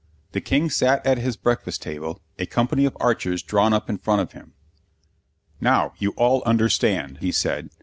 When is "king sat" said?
0.41-1.05